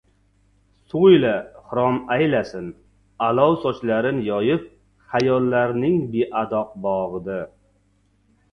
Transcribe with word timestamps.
So‘yla, 0.93 1.33
xirom 1.73 1.99
aylasin, 2.15 2.71
olov 3.27 3.59
sochlarin 3.67 4.23
yoyib 4.31 4.65
xayollarning 5.13 6.03
beadoq 6.17 6.75
bog‘ida. 6.87 7.41